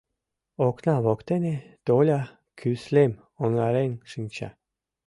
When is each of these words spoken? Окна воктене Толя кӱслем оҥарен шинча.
Окна 0.67 0.95
воктене 1.05 1.55
Толя 1.85 2.21
кӱслем 2.59 3.11
оҥарен 3.43 3.91
шинча. 4.09 4.49